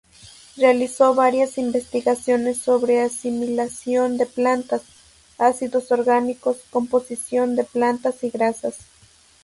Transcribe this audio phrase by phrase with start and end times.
[0.57, 4.81] Realizó varias investigaciones sobre asimilación de plantas,
[5.37, 8.77] ácidos orgánicos, composición de plantas y grasas.